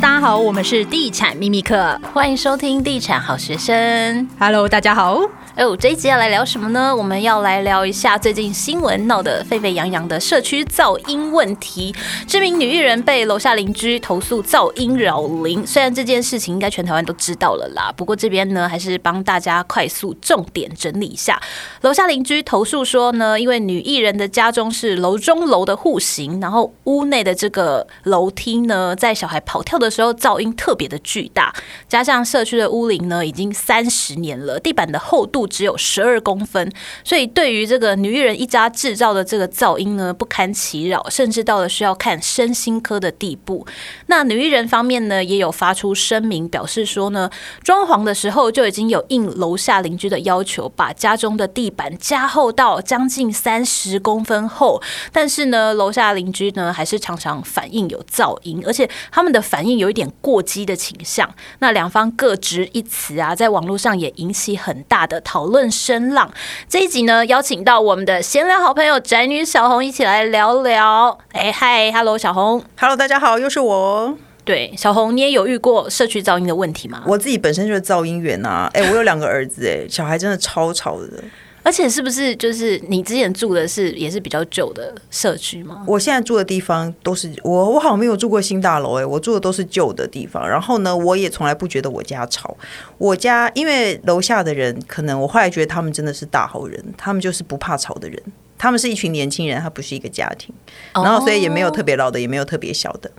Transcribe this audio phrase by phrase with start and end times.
[0.00, 4.28] 大家好，我们是地产秘密课，欢迎收听地产好学生。
[4.40, 5.20] Hello，大家好。
[5.56, 6.94] 哦，这一集要来聊什么呢？
[6.94, 11.94] 我们要来聊一下最近新闻闹得沸沸扬扬的社区噪音问题。
[12.26, 21.40] 知名女艺人被楼下邻居投诉噪音扰邻，虽然这件事情应该全台湾都知道了啦，不过这边呢还是帮大家快速重点整理一下。
[21.82, 31.54] 楼下邻居投诉说呢，因为女艺人的家中是楼中楼的户型，然后屋内的这个楼梯呢，在小孩跑跳的时候噪音特别的巨大，
[31.86, 36.72] 加上社区的屋龄呢已经三十年了，地板的厚度只有十二公分，
[37.02, 43.66] 所以对于这个女艺人一家制造的这个噪音呢，不堪其扰，甚至到了需要看身心科的地步。
[44.06, 47.30] 那女艺人方面呢，也有发出声明，表示说呢，
[47.62, 54.80] 装潢的时候就已经有应楼下邻居的要求，把家中的地板加厚到将近三十公分厚，
[55.12, 61.28] 但是呢，楼下邻居呢还是常常反映有噪音，而且他们的反应有一点过激的倾向。
[61.60, 66.30] 那两方各执一词啊，在网络上也引起很大的讨论声浪。
[66.68, 71.18] 这一集呢，邀请到我们的闲聊好朋友宅女小红一起来聊聊。
[71.32, 74.16] 哎，嗨，Hello，小红，Hello，大家好，又是我。
[74.44, 77.02] 对，小红，你也有遇过社区噪音的问题吗？
[77.06, 78.70] 我自己本身就是噪音源啊。
[78.74, 81.24] 哎，我有两个儿子，哎，小孩真的超吵的。
[81.64, 85.82] 而且是不是就是你之前住的是也是比较旧的社区吗？
[85.86, 90.46] 我现在住的地方都是我我好像没有住过新大楼哎，我住的都是旧的地方。
[90.46, 92.54] 然后呢，我也从来不觉得我家吵。
[92.98, 98.22] 我家因为楼下的人，可能我后来觉得他们真的是大好人，他们就是不怕吵的人。
[98.64, 100.54] 他们是一群年轻人，他不是一个家庭，
[100.94, 103.10] 然后所以也没有特别老的，也没有特别小的。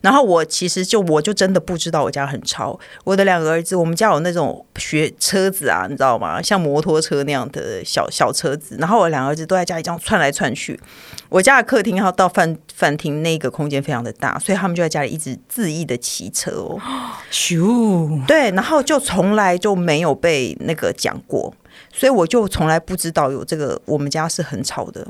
[0.00, 2.78] 然后我其实就我就真的不知道我家很潮。
[3.04, 6.40] 我的两个儿子，我们家有那种学车子啊，你知道吗？
[6.40, 8.78] 像摩托车那样的小小车子。
[8.78, 10.80] 然后我两个儿子都在家里这样窜来窜去。
[11.28, 16.80] 我家的客厅然后到饭饭厅那个空间非常的大，所以他们就在家里一直恣意的骑车哦。
[17.30, 21.52] 咻，对，然后就从来就没有被那个讲过。
[21.96, 25.06] 所以我就从来不知道有这个，我们家是很吵的。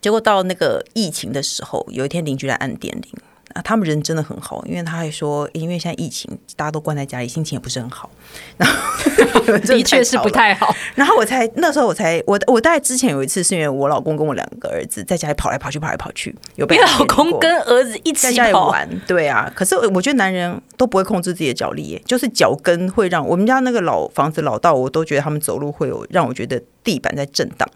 [0.00, 3.12] 结果到那个疫情的时候，有一天邻居来按电铃。
[3.54, 8.10] 啊，他们人真的很好，因为他还说，因为现在疫情，大家都关在家里，心情也不是很好。
[8.56, 10.74] 然后 的确是不太好。
[10.94, 18.88] 然后我才那时候我才我我大概之前有一次是因为我老公跟我两个儿子在家里跑来跑去跑来跑去，有被老公跟儿子一起在家里玩。
[19.06, 27.68] 对啊，可是我觉得男人都不会控制自己的脚力，就是脚跟会让我们家那个老房子老到我都觉得他们走路会有让我觉得地板在震荡。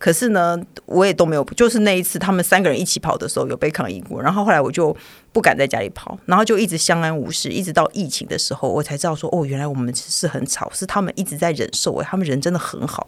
[0.00, 4.96] 可是呢，我也都没有，就是那一次他们三个人一起跑的时候有被抗议过，然后后来我就
[5.30, 13.06] 不敢在家里跑，然后就一直相安无事，一直到疫情的时候，我才知道说，哦，原来我们是很吵，是他们一直在忍受，哎，他们人真的很好。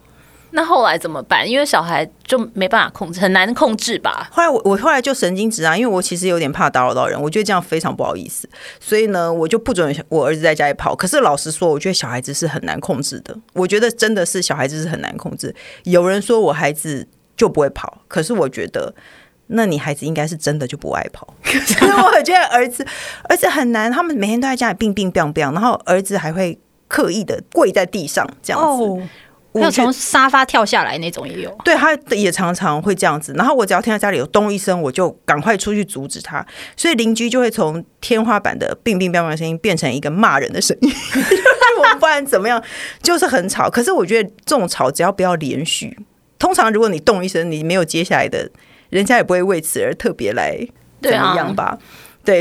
[0.54, 1.48] 那后来怎么办？
[1.48, 4.28] 因为小孩就没办法控制，很难控制吧。
[4.30, 8.48] 后来我我后来就神经质啊，因为我其实有点怕打扰到人，我觉得这样非常不好意思，
[8.78, 10.94] 所以呢，我就不准我儿子在家里跑。
[10.94, 13.34] 可是老实说，我觉得小孩子是很难控制的。
[13.54, 15.54] 我觉得真的是小孩子是很难控制。
[15.84, 18.94] 有人说我孩子就不会跑，可是我觉得，
[19.46, 21.26] 那你孩子应该是真的就不爱跑。
[21.42, 22.86] 可是我觉得儿子
[23.30, 26.58] 儿子很难，他们每天都在家里乒乒乓乓，然后儿子还会
[26.88, 28.82] 刻意的跪在地上这样子。
[28.84, 29.00] Oh.
[29.60, 33.34] 要从沙发跳下来那种也有，对，他也常常会这样子。
[33.36, 36.44] 然后我只要听到家里有咚一声，我就赶快出去阻止他。
[36.76, 40.90] 所以邻居就会从天花板的乒乒乓乓的声音变成一个骂人的声音。
[41.78, 42.62] 我们不然怎么样，
[43.02, 43.68] 就是很吵。
[43.68, 45.98] 可是我觉得这种吵只要不要连续，
[46.38, 48.48] 通常如果你动一声，你没有接下来的，
[48.90, 50.58] 人家也不会为此而特别来
[51.00, 51.76] 怎么样吧。
[51.78, 51.84] 对，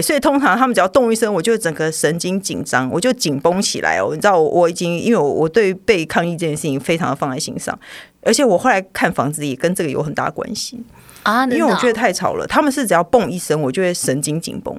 [0.02, 4.10] 所以通常他们只要动一声，我就整个神经紧张，我就紧绷起来哦。
[4.12, 7.78] 你知道我，我已经因为我我对被抗议这件事情非常的放在心上，
[8.22, 10.80] 而且我后来看房子也跟这个有很大关系
[11.24, 12.46] 啊，因为我觉得太吵了。
[12.46, 14.78] 他们是只要蹦一声，我就会神经紧绷。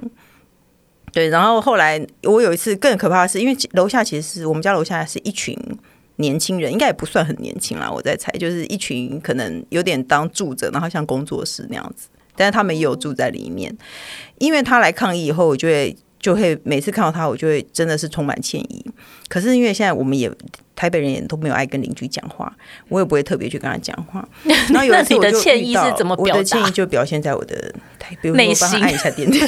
[1.11, 5.57] 对，然后后来我有一次更可怕的是，因为楼下其实是我们家楼下是一群
[6.15, 12.07] 年轻人，应该也不算很年轻啦，我在猜，就是一群可能有点当住着，然后像工作室那样子。
[12.35, 13.75] 但是他们也有住在里面，
[14.39, 18.85] 因为他来抗议以后，我就会就会每次看到他，我就会真的是充满歉意。
[19.27, 20.31] 可是因为现在我们也
[20.75, 22.51] 台北人也都没有爱跟邻居讲话，
[22.87, 24.27] 我也不会特别去跟他讲话。
[24.69, 26.33] 然后有一次我就遇到，你的歉意是怎么表达？
[26.33, 29.39] 我的歉意就表现在我的台，比如说帮他按一下电梯，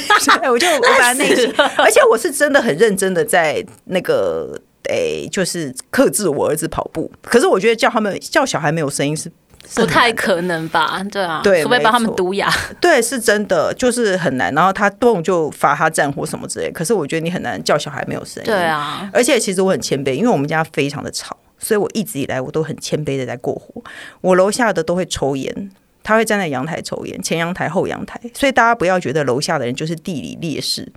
[0.50, 7.10] 我就我把他内心，而且我是真的很认真的在那个诶、欸，就是克制我儿子跑步。
[7.22, 9.30] 可是我觉得叫他们叫小孩没有声音是。
[9.74, 11.02] 不太可能吧？
[11.10, 12.50] 对啊，对，除非帮他们毒哑。
[12.80, 14.54] 对，是真的，就是很难。
[14.54, 16.70] 然后他动就罚他站或什么之类。
[16.70, 18.46] 可是我觉得你很难叫小孩没有声音。
[18.46, 23.82] 对啊，而且其实我很谦卑，因为我们家非常的吵，所以我一直以来我都很谦卑的在过活。
[24.20, 25.70] 我楼下的都会抽烟，
[26.02, 28.20] 他会站在阳台抽烟，前阳台后阳台。
[28.34, 30.90] 所以大家不要觉得楼下的人就是地理劣势，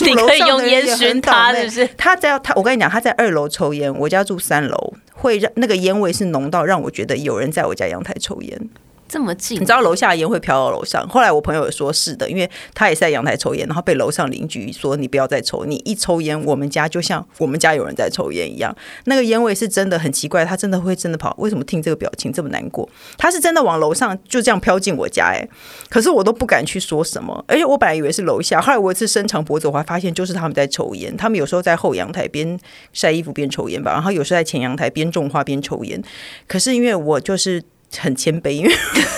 [0.00, 1.88] 你可以用烟熏他，是不是？
[1.96, 8.68] 他在他，我跟你讲，他在二楼抽烟，我家住三楼，会让那个烟味是浓到让我觉得有人在我家阳台抽烟。
[9.08, 11.08] 这么近，你知道楼下烟会飘到楼上。
[11.08, 18.76] 后来我朋友说是的，因为他也是在阳台抽烟，然后被楼上邻居说：“你不要再抽，你一抽烟，我们家就像我们家有人在抽烟一样。”
[19.06, 21.34] 那个烟味是真的很奇怪，他真的会真的跑。
[21.38, 22.86] 为什么听这个表情这么难过？
[23.16, 25.48] 他是真的往楼上就这样飘进我家，哎，
[25.88, 27.42] 可是我都不敢去说什么。
[27.48, 31.16] 而且我本来以为是楼下，后来我一次伸长脖子，我还发现就是他们在抽烟。
[31.16, 32.58] 他们有时候在后阳台边
[32.92, 36.02] 晒衣服边抽烟吧，然后有时候在前阳台边种花边抽烟。
[36.46, 37.62] 可是因为我就是。
[37.96, 38.74] 很谦卑， 因为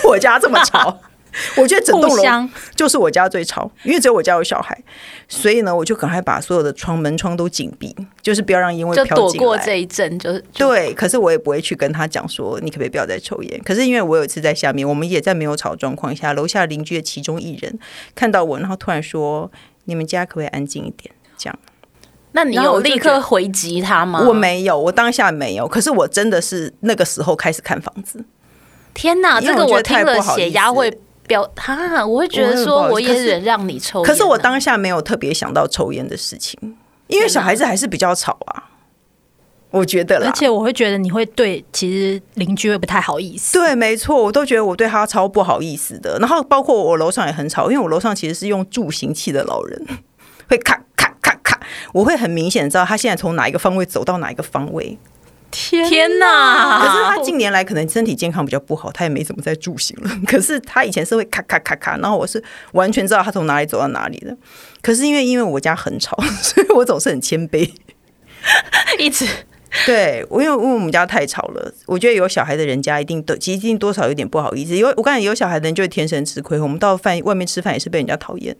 [0.07, 0.99] 我家这么吵，
[1.57, 4.77] 我觉得整栋楼就是我家最吵，因为只有我家有小孩，
[5.27, 10.93] 所以呢，我就赶快把所有的窗门窗都紧闭，就是不要让烟味飘过这一阵，就是对。
[10.93, 13.61] 可是我也不会去跟他讲说，你可不可以不要再抽烟？
[13.63, 17.79] 可是因为我有一次在下面，我们也在没有吵状况下，楼下邻居的其中一人
[18.13, 19.51] 看到我，然后突然说
[19.85, 21.59] ：“你们家可不可以安静一点？”这样。
[22.33, 24.23] 那你有立刻回击他吗？
[24.27, 25.67] 我没有，我当下没有。
[25.67, 28.23] 可是我真的是那个时候开始看房子。
[28.93, 30.91] 天哪，这个我听了血压会
[31.27, 36.75] 飙哈，我会觉得说我也忍让你抽烟，可是我当下没有特别想到抽烟的事情，
[37.07, 38.69] 因为小孩子还是比较吵啊，
[39.69, 46.19] 我觉得啦，而且我会觉得你会对其实邻居会不太好意思，对，没错，我都觉得我对他超不好意思的。
[46.19, 49.85] 然后包括我楼上也很吵，因为我楼上其实是用助行器的老人，
[50.49, 51.59] 会咔咔咔咔，
[51.93, 54.97] 我会很明显知道他现在从哪一个方位走到哪一个方位。
[55.51, 56.79] 天哪！
[56.79, 60.09] 可是他近年来可能身体健康比较不好，他也没怎么在住行了。
[60.25, 64.35] 可是他以前是会咔咔咔咔，然后我是完全知道他从哪里走到哪里的。
[64.81, 67.69] 可是因为因为我家很吵，所以我总是很谦卑，
[68.97, 69.27] 一直
[69.85, 74.75] 对我因为因为我们家太吵了，我觉得有小孩的人家一定都其实一定多少有点不好意思。
[74.75, 76.59] 因为我感觉有小孩的人就会天生吃亏。
[76.59, 78.55] 我们到饭外面吃饭也是被人家讨厌。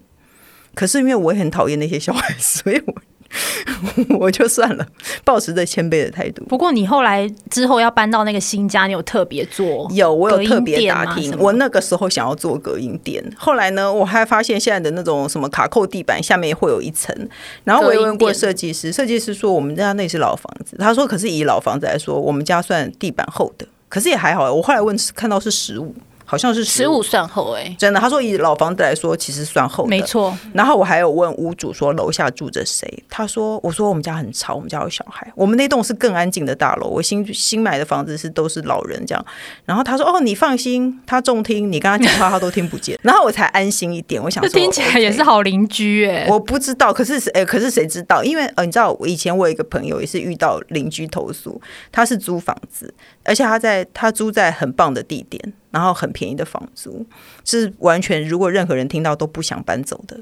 [0.74, 2.94] 可是因为我也很讨厌那些小孩， 所以我。
[4.20, 4.86] 我就算了，
[5.24, 6.44] 抱持着谦卑的态度。
[6.46, 9.90] 不过你后来之后要搬到那个新家，你有特别做？
[9.92, 11.34] 有，我有特别打听。
[11.40, 17.16] 我那个时候想要做隔音垫，后来呢，我还发现现在的那种什么卡扣地板下面会有一层。
[17.64, 24.54] 然后我也问过设计师，设计师说我们家那是老房子，他说可是以老房子来说，我们家算地板厚的，可是也还好。
[24.54, 25.96] 我后来问看到是十五。
[26.32, 28.00] 好像是十五算后哎，真的。
[28.00, 30.34] 他说以老房子来说，其实算后的，没错。
[30.54, 35.30] 然后我还有问屋主说楼下住着谁，他说我说我们家很吵，我们家有小孩。
[35.36, 39.26] 我们那栋是更安静的大楼，我新新买的房子是都是老人这样。
[39.66, 42.98] 然后他说哦，你放心，他重听，你跟他讲话他都听不见。
[43.04, 44.24] 然后我才安心一点。
[44.24, 48.24] 我想说听起来也是好邻居哎， 我不知道，可是哎，可是谁知道？
[48.24, 51.62] 因为呃，你知道，我以前我有一个朋友也是遇到邻居投诉，
[51.92, 52.94] 他是租房子，
[53.32, 55.54] 而且他在他租在很棒的地点。
[55.72, 57.06] 然后很便宜的房租，
[57.46, 60.20] 是完全如果任何人听到都不想搬走的。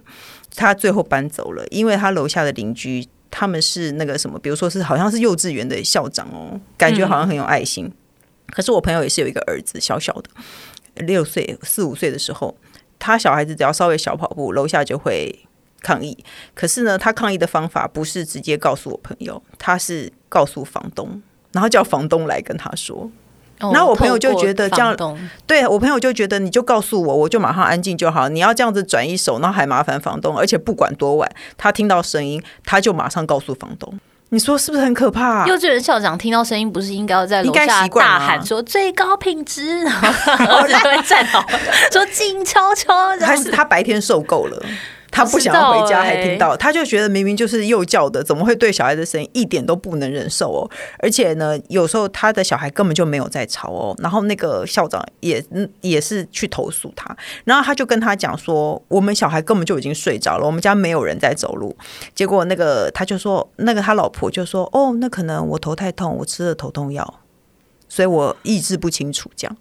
[0.56, 7.86] 他最后搬走了，因为他楼下的邻居他们是那个什么，比如说是好像是幼稚园的校长哦，感觉好像很有爱心。
[7.86, 7.94] 嗯、
[8.52, 10.30] 可是我朋友也是有一个儿子，小小的
[11.04, 12.56] 六岁四五岁的时候，
[13.00, 15.36] 他小孩子只要稍微小跑步，楼下就会
[15.82, 16.16] 抗议。
[16.54, 21.20] 可是呢，他抗议的方法不是直接告诉我朋友，他是告诉房东，
[21.51, 23.10] 然后叫房东来跟他说。
[23.60, 24.96] 然后我朋友就觉得这样，
[25.46, 28.30] 对我朋友就觉得你就告诉我，我就马上安静就好。
[28.30, 34.00] 你要这样子转一手，那还麻烦房东，而且不管多晚，他听到声音，他就马上告诉房东。
[34.29, 35.46] 你说是不是很可怕？
[35.46, 40.08] 幼稚园校长听到声音，不是应该要在楼下大喊说最高品质，然后
[40.62, 41.44] 儿子会站好
[41.91, 44.65] 说静悄悄，还是他白天受够了？
[45.12, 50.70] 他不想要回家，还听到，他就觉得明明就是幼教的，怎么会对小孩的声音一点都不能忍受哦？
[51.00, 53.96] 而且呢，有时候他的小孩根本就没有在吵哦。
[54.00, 55.44] 然后那个校长也
[55.82, 61.75] 也是去投诉他，然后他就跟他讲说，我们小孩根本就已经睡着了，我们家没有人在走路。
[62.13, 67.22] 结果那个他就说，那个他老婆就说，哦，那可能我头太痛，我吃了头痛药，
[67.88, 69.58] 所以我意志不清楚这样。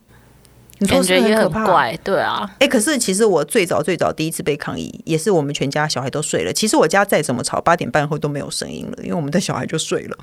[0.80, 2.48] 你说是很可怕，怪，对啊。
[2.60, 6.52] 哎，可是其实我最早最早第一次被抗议，也是我们全家小孩都睡了。
[6.52, 10.16] 其实我家再怎么吵，八点半后都没有声音了，因为我们的小孩就睡了。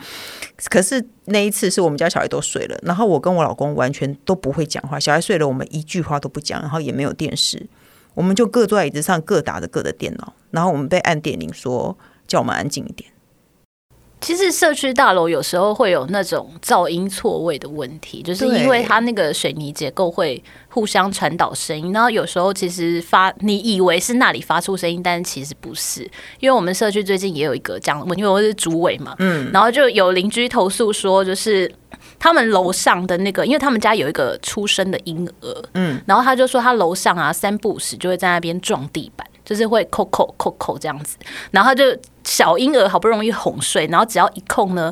[0.69, 7.67] 可是那一次是我们家小孩都睡了，然后我跟我老公完全都不会讲话，小孩睡了，我们一句话都不讲，然后也没有电视，
[8.13, 11.97] 我们就各坐在椅子上，各打着各的电脑，然后我们被按电铃说
[12.27, 13.09] 叫我们安静一点。
[14.22, 26.01] 其实社区大楼有时候会有那种噪音错位的问题，就是因为它那个水泥结构会互相传导声音，然后有时候其实发你以为是那里发出声音，但是其实不是。
[26.39, 31.72] 因为我们社区最近也有一个这样的问题，因为我是主委嘛，嗯，然后就有邻居投诉说，就是
[32.17, 39.27] 他们楼上的那个，因为他们家有一个出生的婴儿，嗯，然后他就说他楼上啊三不五时就会在那边撞地板。
[39.45, 41.15] 就是会扣扣扣扣这样子，
[41.51, 41.85] 然后他就
[42.23, 44.91] 小婴儿好不容易哄睡，然后只要一控呢，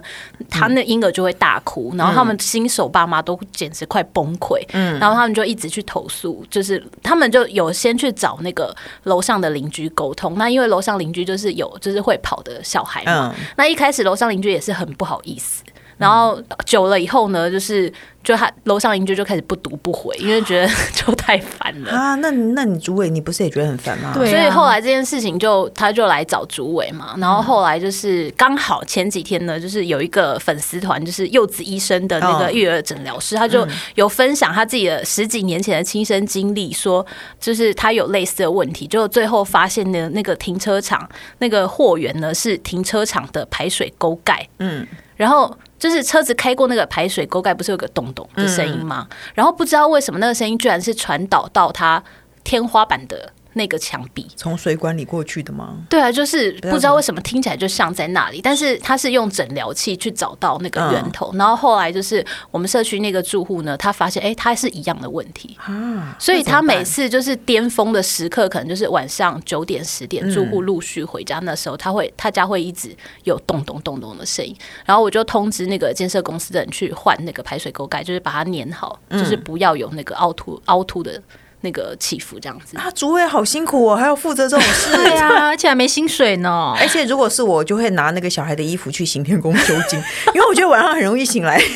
[0.49, 15.63] 他那婴儿就会大哭，然后他们新手爸妈都简直快崩溃，嗯，然后他们就一直去投诉，就是他们就有先去找那个楼上的邻居沟通，那因为楼上邻居就是有就是会跑的小孩嘛，那一开始楼上邻居也是很不好意思，
[16.03, 17.91] 然后久了以后呢，就是。
[18.23, 22.15] 就他楼上邻居就开始不读不回，因为觉得 就太烦了啊。
[22.15, 24.13] 那那你主委你不是也觉得很烦吗？
[24.15, 27.15] 对、啊，所以后来这件事情就他就来找主委嘛。
[27.17, 37.05] 然后后来就是刚好前几天呢，就是有一个粉丝团，就是柚子医生的那个育儿诊疗师，他就有分享他自己的十几年前的亲身经历，说
[37.41, 41.05] 就是他有类似的问题，就最后发现的那个停车场
[41.39, 45.57] 那个货源呢是停车场的排水沟盖，嗯，然后。
[45.79, 49.05] 就是车子开过那个排水沟盖，不是有个咚咚的声音吗？
[49.33, 52.01] 然后不知道为什么那个声音居然是传导到他
[52.45, 53.29] 天花板的。
[53.53, 54.25] 那个墙壁。
[54.35, 55.77] 从水管里过去的吗？
[55.89, 65.57] 对啊，就是不知道为什么听起来就像在那里，但是他是用诊疗器去找到那个源头，然后后来就是我们社区那个住户呢，他发现哎，他是一样的问题。
[65.63, 74.55] 啊，所以他每次就是巅峰的时刻，可能就是晚上九点十点，住户陆续回家那时候，他会他家会一直有咚咚咚咚的声音，
[74.85, 81.21] 然后我就通知那个建设公司的人去换那个排水沟盖，就是把它粘好，就是不要有那个凹凸凹凸的。
[81.63, 86.75] 那个起伏这样子啊，主委好辛苦哦，还要负责这种事， 对啊，而且还没薪水呢。
[86.79, 89.99] 而且如果是我，就会拿那个小孩的衣服去行天宫收惊，
[90.35, 91.59] 因为我觉得晚上很容易醒来。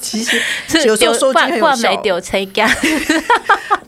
[0.00, 0.40] 其实
[0.86, 2.02] 有时候收金很有效。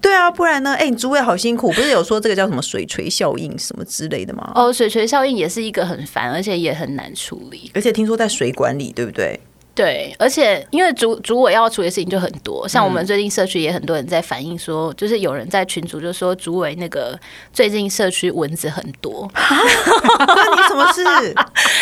[0.00, 0.74] 对啊，不然呢？
[0.74, 4.52] 哎，你诸位好辛苦，不是有说这个叫什么水锤效应什么之类的吗？
[4.54, 9.40] 哦，水锤效应也是一个很烦，而且也很难处理，而且听说在水管里，对不对？
[9.74, 17.18] 对，而且因为主主委要处理的事情就很多，像我们最近社区也很多人在反映说，就是有人在群组就说主委那个
[17.54, 21.02] 最近社区蚊子很多， 关你什么事？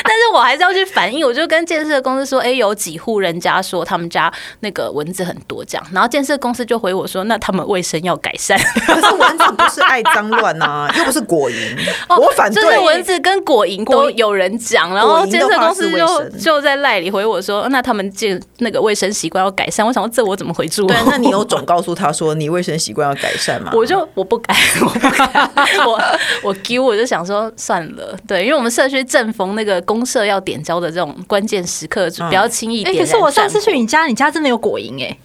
[0.04, 8.56] 但是我还是要去反映，我就跟建设公司说，哎，有几户人家说他们家那个蚊子很多这样，然后建设公司就回我说，那他们卫生要改善。
[8.86, 11.76] 可是蚊子不是爱脏乱啊，又不是果蝇，
[12.16, 12.62] 我反对。
[12.62, 17.79] 就是蚊子跟果蝇都有人讲，然后建设公司就就在赖里回我说，那。
[17.82, 20.86] 他们建那个卫生习惯要改善，我想说这我怎么回住？
[20.86, 23.72] 对，那你有总告诉他说你卫生习惯要改善吗？
[23.76, 25.46] 我就我不改，我不改，
[25.86, 26.00] 我
[26.44, 28.16] 我丢，我就想说算了。
[28.26, 32.96] 对，因为我们社区正逢那个公社要点交的这种关键时刻，就不要轻易点。
[33.00, 35.16] 可是我上次去你家，你家真的有果蝇哎！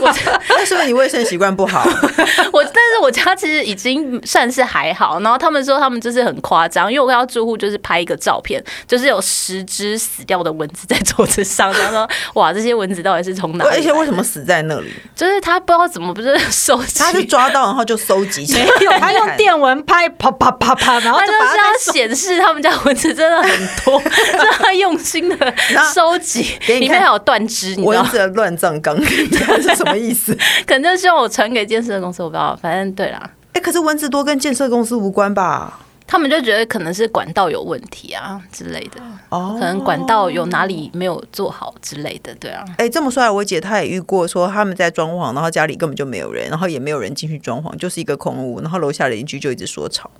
[0.00, 0.12] 我
[0.48, 1.84] 那是不是你卫生习惯不好？
[2.52, 5.18] 我但是我家其实已经算是还好。
[5.20, 12.40] 然后他们说他们就是很夸张，因为我跟他住户就是拍一个照片，就是有十只死掉的蚊子在桌子上，然后说。
[12.40, 13.70] 哇，这些蚊子到底是从哪里？
[13.70, 14.90] 而且为什么死在那里？
[15.14, 18.64] 就是他不知道怎么不是 收集，他是抓到然后就收集起来。
[18.64, 25.54] 没有，他用电蚊拍啪啪啪啪，然后就是要显示他们家蚊子真的很多， 就他用心的
[25.94, 30.36] 收集，里面还有断肢，蚊子的乱葬岗，这是什么意思？
[30.66, 33.20] 可能希望我传给建设公司，我不知道，反正对啦。
[33.52, 35.80] 哎、欸，可是蚊子多跟建设公司无关吧？
[36.06, 42.64] 他们就觉得可能是管道有问题啊之类的，哦，可能管道有哪里没有做好之类的，对啊。
[42.76, 50.10] 哎，这么说来，我姐她也遇过，说他们在装潢，然后家里根本就没有人，然后也没有人进去装潢，就是一个空屋，然后楼下的邻居就一直说吵。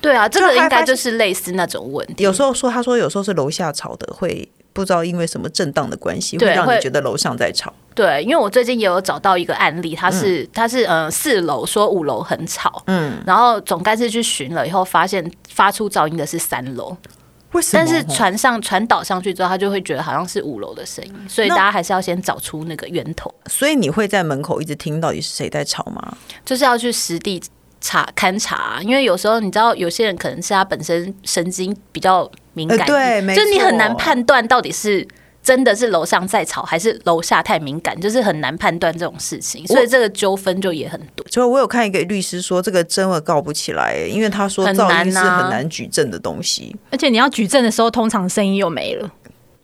[0.00, 2.22] 对啊，这个应该就是类似那种问题。
[2.22, 4.48] 有时候说，他说有时候是楼下吵的会。
[4.72, 7.72] 不知道因为什么震荡的关系，会让你觉得楼上在吵。
[7.94, 16.96] 对，因为我最近也有找到一个案例，他是他、嗯、是呃四楼说五楼很吵，嗯，然后总干事去巡了以后，发现发出噪音的是三楼，
[17.50, 17.84] 为什么？
[17.84, 23.30] 但是传上传导上去之后，他就会觉得好像是五楼的声音，所以大家还是要先找出那个源头。
[23.46, 26.16] 所以你会在门口一直听到底是谁在吵吗？
[26.46, 27.42] 就是要去实地
[27.82, 32.30] 查勘察，因为有时候你知道，有些人可能是他本身神经比较。
[32.54, 35.06] 敏感，对，就是你很难判断到底是
[35.42, 41.26] 真的是楼上在吵，还是楼下太敏感，就是很难判断这种事情，所以这个纠纷就也很多。
[41.28, 49.10] 所以我有看一个律师说，这个真的告不起来，因为他说噪音是很难举证的东西，而且你要举证的时候，通常声音又没了。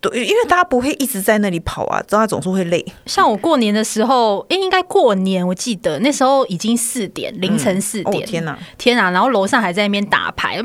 [0.01, 2.85] 对，因为大家不会一直在那里跑啊，知道他总是会累。
[3.07, 9.11] 像我过年的时候，哎，应该过年，我记得那时候已经四点，凌晨四点，嗯哦、天哪，天哪！
[9.11, 10.63] 然后楼上还在那边打牌，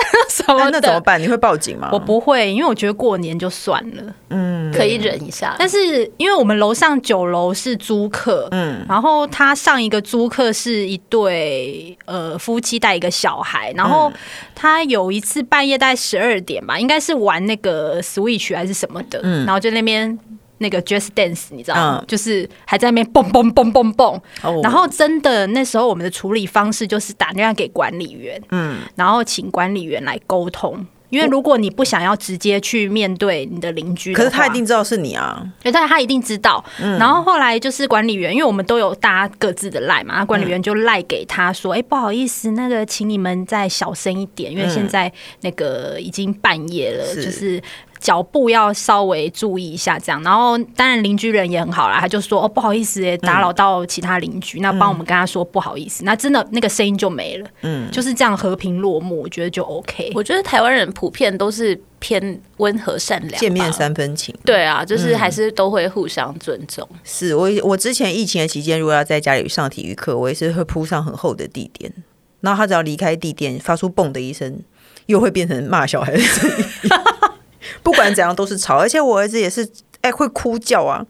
[0.28, 1.20] 什么的，那怎么办？
[1.20, 1.88] 你会报警吗？
[1.92, 5.54] 我不会，因为我觉得过年就算了，嗯，可以忍一下。
[5.58, 14.12] 但是因为我们楼上九楼是租客，嗯，然后他上一个租客是一对呃夫妻带一个小孩，然后
[14.54, 18.52] 他有一次半夜大概十二点吧，应该是玩那个 Switch。
[18.52, 20.18] 还是什么的，然后就那边
[20.62, 21.98] 那个 Just Dance，你知道吗？
[22.00, 24.18] 嗯、就是还在那边蹦蹦蹦蹦蹦。
[24.42, 30.86] 哦、然后真的那时候我们的处理方式就是打电话给管理员，嗯，然后请管理员来沟通。
[31.10, 36.64] 因为如果你不想要直接去面对你的邻居，可是他一定知道是你啊，对，但他一定知道。
[36.80, 47.62] 嗯、然后后来就是管理员，因为我们都有大家各自的赖嘛，管理员就赖给他说：“哎、嗯欸，不好意思，那个请你们再小声一点，因为现在那个已经半夜了，嗯、就是。”
[48.02, 50.20] 脚步要稍微注意一下，这样。
[50.24, 54.58] 然后当然邻居人也很好啦，他就说：“哦，不好意思，打扰到其他邻居。
[54.58, 56.02] 嗯”那帮我们跟他说不好意思。
[56.02, 60.10] 嗯、那真的那个声音就没了，嗯，就是这样和平落幕，我觉得就 OK。
[60.16, 64.34] 我觉得台湾人普遍都是偏温和善良，见面三分情。
[64.44, 66.84] 对啊，就是还是都会互相尊重。
[66.90, 71.92] 嗯、是我我之前疫情的期间，如果要在家里上体育课，我也是会铺上很厚的地垫。
[72.40, 74.60] 然后他只要离开地垫，发出“嘣”的一声，
[75.06, 76.64] 又会变成骂小孩的声音。
[77.82, 79.64] 不管怎样都是吵，而且我儿子也是
[80.00, 81.04] 哎、欸、会哭叫啊。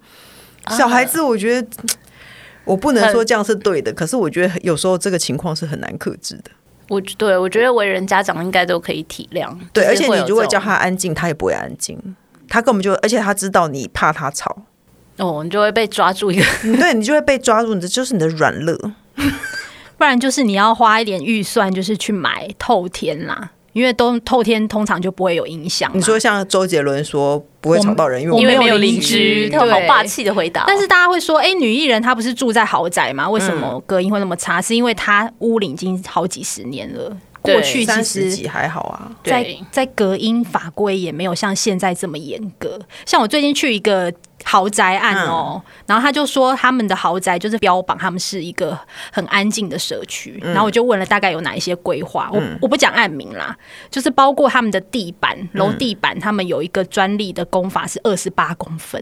[0.71, 1.69] 小孩子，我觉得
[2.65, 6.51] 我不能说这样是对的，可是我觉得有时候这个情况是很难克制的。
[6.89, 9.53] 我对我觉得为人家长应该都可以体谅。
[9.73, 11.99] 对，而且你如果叫他安静，他也不会安静。
[12.49, 14.65] 他根本就，而且他知道你怕他吵，
[15.17, 16.45] 哦，你就会被抓住一个，
[16.77, 18.77] 对你就会被抓住，你这就是你的软肋。
[19.97, 23.53] 不然就是你要花一点预算，就是去买透天啦。
[23.73, 25.91] 因为都透天，通常就不会有影响。
[25.95, 30.65] 你说像周杰伦说不会吵到人，因为我没有邻居，他好霸气的回答。
[30.67, 33.29] 但是大家会说，哎，女艺人她不是住在豪宅吗？
[33.29, 34.61] 为什么隔音会那么差？
[34.61, 37.17] 是因为她屋龄已经好几十年了。
[37.43, 42.81] 过去其实还好啊，在在隔音法规也没有像现在这么严格。
[43.05, 44.11] 像我最近去一个。
[44.45, 48.77] 豪宅案哦，嗯、然后他就说他们的豪宅就是标榜他们是一个
[49.13, 53.57] 很安静的社区，嗯、然后我就问了大概有哪一些规划，我我不讲案名啦，
[53.89, 59.01] 就是包括他们的地板楼地板，他们有一个专利的工法是二十八公分。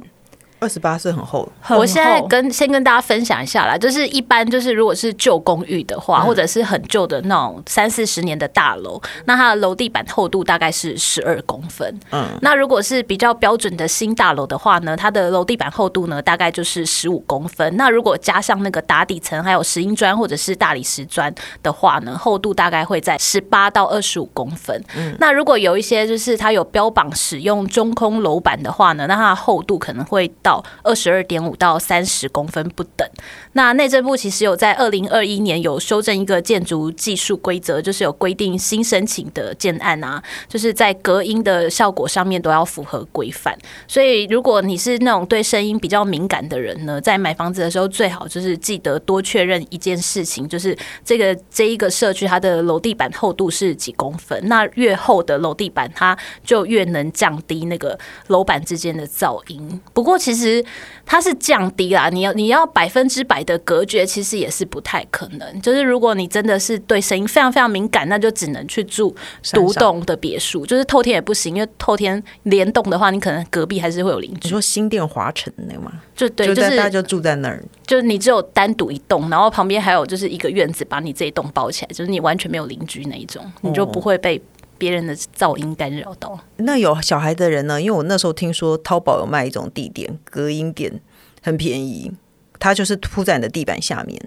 [0.60, 1.80] 二十八是很厚，很厚。
[1.80, 11.98] 我现在跟先跟大家分享一下啦，就是一般就是如果是旧公寓的话，嗯、或者是很旧的那种三四十年的大楼，那它的楼地板厚度大概是十二公分。
[12.10, 17.76] 嗯，那如果是比较标准的新大楼的话呢，它的楼地板厚度呢大概就是十五公分。
[17.76, 24.82] 那如果加上那个打底层还有石英砖或者是大理石砖的话呢，厚度大概会在十八到二十五公分。
[24.96, 33.08] 嗯，那如果有一些就是它有标榜使用中空楼板的话呢，那它的厚度可能会到到二十二点五到三十公分不等。
[33.52, 43.56] 那内政部其实有在二零二一年有修正一个建筑技术规则，就是有规定新申请的建案啊，就是在隔音的效果上面都要符合规范。
[43.86, 54.40] 所以如果你是那种对声音比较敏感的人呢，在买房子的时候最好就是记得多确认一件事情，就是这个这一个社区它的楼地板厚度是几公分。
[54.48, 57.96] 那越厚的楼地板，它就越能降低那个
[58.28, 59.80] 楼板之间的噪音。
[59.92, 60.39] 不过其实。
[60.40, 60.64] 其实
[61.04, 65.60] 它是降低啦，你要你要百分之百的隔绝，其实也是不太可能。
[65.60, 69.14] 就是如果你真的是对声音非常非常敏感，那就只能去住
[69.52, 74.40] 独栋的别墅，就是透天也不行，因为透天联动的话，你可能隔壁还是会有邻居。
[74.44, 75.92] 你说新店华城那个吗？
[76.16, 84.40] 就对，就是大家就住在那儿，就是你只有单独一栋，然后旁边还有就是一个院子把你这一栋包起来，就是你完全没有邻居那一种，你就不会被。
[84.80, 86.40] 别人的噪音干扰到。
[86.56, 87.78] 那有小孩的人呢？
[87.78, 91.00] 因为我那时候听说淘宝有卖一种地垫，隔音垫
[91.42, 92.10] 很便宜，
[92.58, 94.18] 它就是铺在你的地板下面。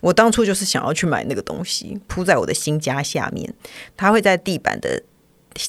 [0.00, 3.52] 我当初就是想要去买那个东西，铺在我的新家下面，
[3.96, 5.02] 它会在地板的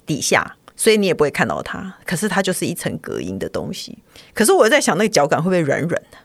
[0.06, 1.96] 底下，所以你也不会看到它。
[2.06, 3.98] 可是它就是一层隔音的东西。
[4.36, 6.18] 可是我在想，那个脚感会不会软软的？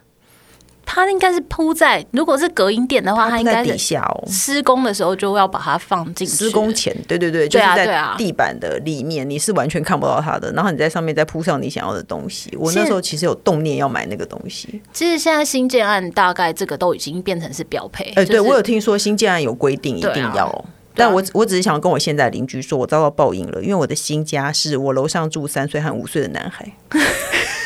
[0.85, 4.23] 它应该是铺在，如果是隔音垫的话，它应该底下哦。
[4.27, 6.33] 施工的时候就要把它放进去。
[6.33, 10.51] 施工前，对对对，就是在地板的里面，你是完全看不到它的。
[10.53, 12.55] 然后你在上面再铺上你想要的东西。
[12.57, 14.81] 我那时候其实有动念要买那个东西。
[14.91, 18.11] 其实现在新建案大概这个都已经变成是标配。
[18.15, 20.65] 哎，对我有听说新建案有规定一定要，
[20.95, 26.71] 但我我只是想跟我现在邻居说，我遭到报应了，因为我的新家是我楼上住三岁和五岁的男孩。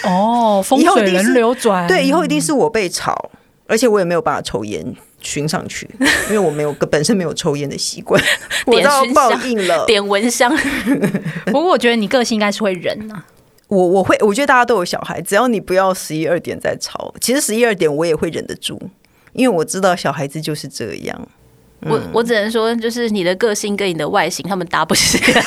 [0.07, 3.29] 哦，风水轮流转，对，以后一定是我被吵，
[3.67, 5.89] 而且我也没有办法抽烟熏上去，
[6.29, 8.21] 因为我没有个本身没有抽烟的习惯。
[8.65, 10.55] 我遭到报应了，点蚊香。
[11.47, 13.25] 不过我觉得你个性应该是会忍啊。
[13.67, 18.79] 我我会，我觉得大家都有小孩，只要你不要十一二点再吵，其实十一二点我也会忍得住，
[19.33, 21.27] 因为我知道小孩子就是这样。
[21.81, 25.41] 我我只能说，就是你的个性跟你的外形，他们搭不起 来。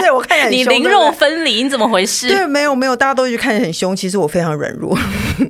[0.00, 2.28] 对我看起来你灵肉分离，你怎么回事？
[2.28, 4.96] 对，没有没有，大家都一直看起来很凶，其实我非常软弱。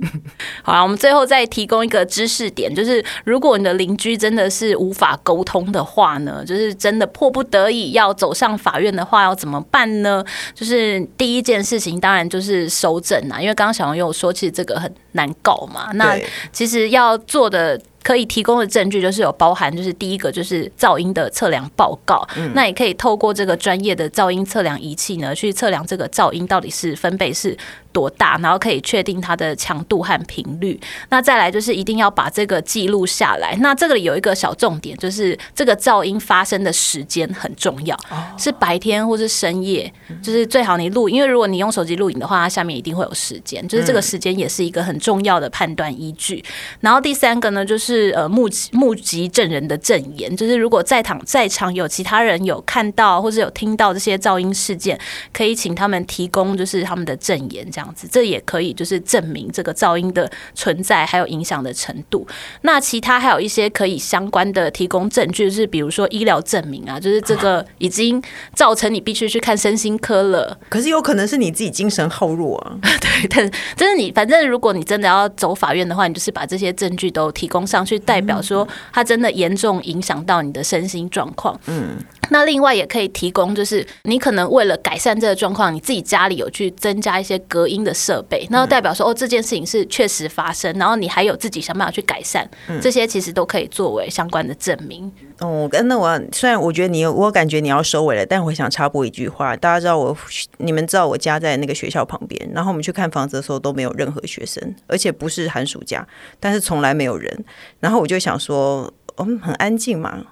[0.63, 10.25] 好了，我们最后再提供一个知识点，就是如果你的邻居真的是无法沟通的话呢，就是真的迫不得已要走上法院的话，要怎么办呢？
[10.53, 15.91] 就是第一件事情，当然就是收证啊，因为刚刚小王有说，其实这个很难搞嘛。
[15.95, 16.19] 那
[16.53, 17.81] 其实要做的。
[18.09, 27.55] 可以提供的证据就是有包含，就是第一个就是噪音的测量报告，嗯，那也可以透过这个专业的噪音测量仪器呢，去测量这个噪音到底是分贝是
[27.99, 30.79] 多大，然后可以确定它的强度和频率。
[31.09, 33.57] 那再来就是一定要把这个记录下来。
[33.61, 37.99] 那这个里有一个小重点，就是这个噪音发生的时间很重要，
[38.37, 46.45] 是白天或是深夜，就是最好你录，因为如果你用手机录影的话，它下面一定会有时间，就是这个时间也是一个很重要的判断依据。
[46.81, 48.13] 然后第三个呢，就是。
[48.15, 54.99] 呃目击目击证人的证言，就是如果在场在场有其他人有看到或者有听到这些噪音事件，
[55.33, 62.24] 可以请他们提供就是他们的证言，这样子，这也可以就是证明这个噪音的存在还有影响的程度。
[62.61, 68.22] 那其他还有一些可以相关的提供证据，就是比如说医疗证明啊，就是这个已经
[68.55, 70.57] 造成你必须去看身心科了。
[70.68, 72.77] 可是有可能是你自己精神耗弱啊。
[73.01, 77.79] 对，但就是你反正如果你真的要走法院的话，你就是把这些证据都提供上。
[77.88, 81.59] 去代表说，它真的严重影响到你的身心状况。
[81.68, 81.96] 嗯，
[82.31, 92.49] 那另外也可以提供，就是你可能为了改善这个状况，你自己家里有去增加一些隔音的设备，那代表说哦，这件事情是确实发生，然后你还有自己想办法去改善，
[92.81, 95.11] 这些其实都可以作为相关的证明。
[95.41, 100.17] 哦，那我虽然我觉得你，我感觉你要收尾了，但我想插播一句话，大家知道我，
[100.59, 106.07] 你们知道我家在那个学校旁边，然后我们去看房子的时候都没有任何学生，而且不是寒暑假，
[106.41, 107.45] 但是从来没有人。
[107.81, 110.25] 然后我就想说，嗯，很安静嘛。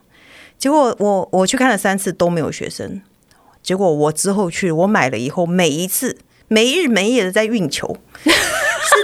[0.59, 3.01] 结果我我去看了三次都没有学生。
[3.63, 8.33] 结果我之后去，我买了以后，每一次没日没夜的在运球， 是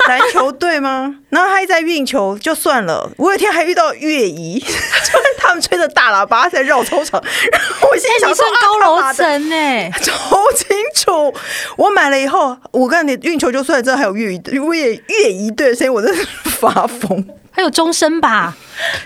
[0.08, 1.16] 篮球队吗？
[1.30, 7.20] 然后还在运球就算了，我有一天还遇到乐仪， 就是他们吹着大喇叭在绕操场。
[7.50, 11.34] 然后我现在想说，高楼层呢，超清楚。
[11.76, 17.26] 我买了以后，我跟你运球就算了，这还有乐仪乐乐仪队的声音，我真是发疯。
[17.50, 18.56] 还有钟声吧，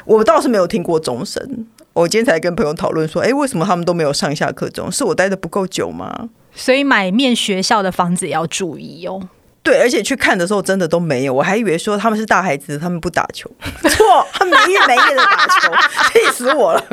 [0.05, 1.67] 我倒是没有听过钟声。
[1.97, 4.93] 我今天才跟朋友讨论说，哎，为什么他们都没有上下课钟？
[4.93, 6.29] 是我待的不够久吗？
[6.55, 9.29] 所以买面学校的房子也要注意哦。
[9.63, 13.51] 对，而且去看的时候真的都没有，我还以为说他们是大孩子，他们不打球。
[13.89, 15.73] 错，他们没日没夜的打球，
[16.13, 16.85] 气死我了。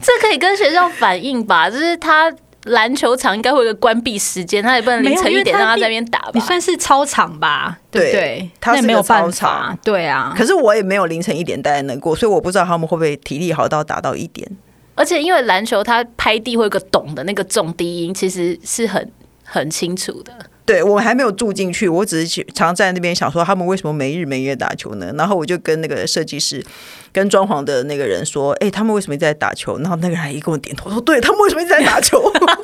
[0.00, 1.70] 这可以跟学校反映吧？
[1.70, 2.34] 就是他。
[2.64, 6.30] 篮球场应该会有个关闭时间，他也不能凌晨一点让他在那边打吧？
[6.34, 7.78] 你算是操场吧？
[7.90, 9.76] 对对，他也没有办法。
[9.82, 14.48] 对啊，可是我也没有凌晨一点待在那过，所以我不知道他们会不会体力好到打到一点。
[14.94, 19.10] 而且因为篮球，它拍地会有个懂的那个重低音，其实是很
[19.52, 20.32] 很清楚的。
[20.64, 25.12] 对，我还没有住进去，我只是去常在那边想说，他们为什么没日没夜打球呢？
[25.18, 26.64] 然后我就跟那个设计师、
[27.12, 32.18] 跟装潢的那个人说：“哎，他们为什么一直在打球？”然后那个人还一跟我点头说：“对，他们为什么一直在打球？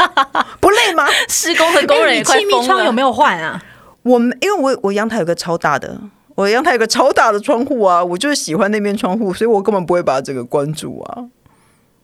[0.60, 1.06] 不累吗？
[1.28, 3.62] 施工的工人也快疯了。”气密窗有没有换啊？
[4.04, 6.00] 我们因为我我阳台有个超大的，
[6.36, 11.24] 我阳台有个超大的窗户啊，我就是喜欢那边窗户，所以我根本不会把这个关住啊。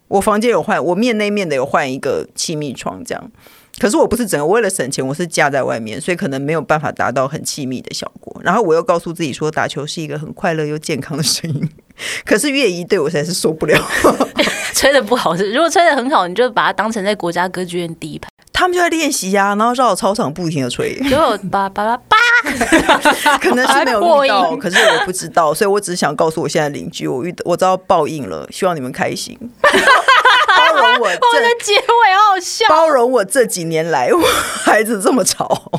[0.09, 3.31] 我房间有换，我面那面的有换一个气密窗，这样。
[3.79, 8.41] 可是我不是整个为了省钱，我是架在外面，所以可能没有办法达到很气密的效果。
[8.45, 11.69] 然后我又告诉自己说，打球是一个很快乐又健康的声音。
[12.25, 13.77] 可是乐仪对我实在是受不了，
[14.75, 15.53] 吹的不好是？
[15.53, 22.17] 如果吹的很好，你就把它当成在国家歌剧院第一排，他们就在练习呀，然后绕操场不停的吹，就有叭叭叭叭，
[23.39, 29.39] 可能是没有遇到，可是我不知道，所以我只是想告诉我现在邻居，我遇我知道报应了，希望你们开心。
[30.99, 32.67] 包容我， 我的结尾好好笑。
[32.69, 34.21] 包容我这几年来，我
[34.65, 35.73] 孩子这么吵，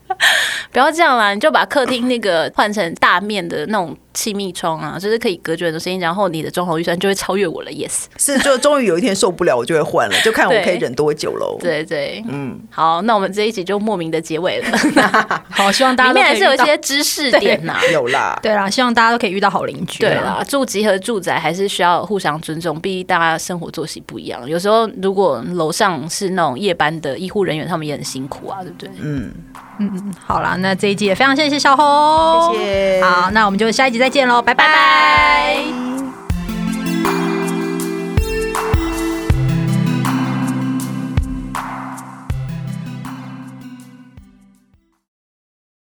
[0.72, 3.96] 不要这样啦，你就把客厅那个换成大面的那种。
[4.14, 7.70] 气密窗啊，就是可以隔绝很多声音，然后你的装潢预算就会超越我了。
[7.70, 11.56] Yes，是就终于有一天受不了，我就会换了，就看我可以忍多久喽。
[11.62, 14.78] 对对，嗯，好，那我们这一集就莫名的结尾了。
[15.50, 20.00] 好，希望大家里面还是有一些知识点呐，有啦，对啦，希望大家都可以遇到好邻居。
[20.00, 24.48] 对啦，住集合住宅还是需要互相尊重，毕竟大家生活作息不一样。
[24.48, 28.90] 有时候如果楼上是那种夜班的医护人员，他们也很辛苦啊，对不对？
[29.00, 29.32] 嗯
[29.78, 33.02] 嗯，好啦，那这一集也非常谢谢小红，谢谢。
[33.02, 34.66] 好，那我们就下一集再见喽，拜拜。
[34.66, 35.91] 拜。